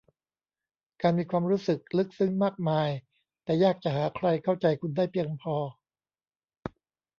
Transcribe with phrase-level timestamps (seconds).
[1.01, 2.89] การมีความรู้สึกลึกซึ้งมากมาย
[3.43, 5.55] แต่ยากจะหาใครเข้าใจคุณได้เพียงพอ